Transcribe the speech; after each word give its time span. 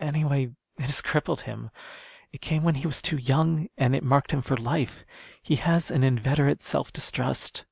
Anyway, 0.00 0.46
it 0.78 0.86
has 0.86 1.00
crippled 1.00 1.42
him. 1.42 1.70
It 2.32 2.40
came 2.40 2.64
when 2.64 2.74
he 2.74 2.88
was 2.88 3.00
too 3.00 3.16
young, 3.18 3.68
and 3.78 3.94
it 3.94 4.02
marked 4.02 4.32
him 4.32 4.42
for 4.42 4.56
life. 4.56 5.04
He 5.44 5.54
has 5.54 5.92
an 5.92 6.02
inveterate 6.02 6.60
self 6.60 6.92
distrust." 6.92 7.64